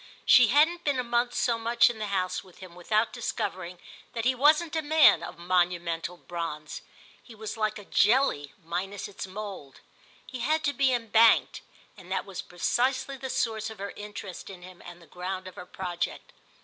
[0.25, 3.77] She hadn't been a month so much in the house with him without discovering
[4.13, 6.81] that he wasn't a man of monumental bronze.
[7.21, 9.79] He was like a jelly minus its mould,
[10.25, 11.61] he had to be embanked;
[11.95, 15.53] and that was precisely the source of her interest in him and the ground of
[15.53, 16.33] her project.